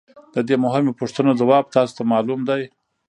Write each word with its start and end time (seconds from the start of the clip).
د 0.33 0.37
دې 0.47 0.55
مهمو 0.65 0.97
پوښتنو 0.99 1.31
ځواب 1.41 1.65
تاسو 1.75 1.93
ته 1.97 2.03
معلوم 2.11 2.41
دی 2.49 2.63